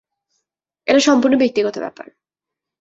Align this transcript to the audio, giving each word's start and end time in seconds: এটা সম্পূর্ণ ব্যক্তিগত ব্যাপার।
এটা 0.87 0.99
সম্পূর্ণ 0.99 1.35
ব্যক্তিগত 1.37 1.75
ব্যাপার। 1.79 2.07